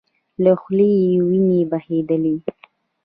[0.43, 2.35] له خولې يې وينې بهيدلې.